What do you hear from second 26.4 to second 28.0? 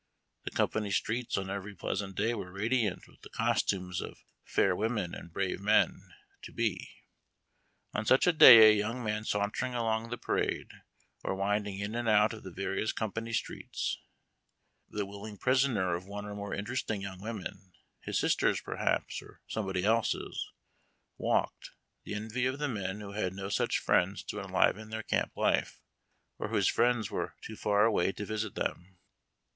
whose friends were too far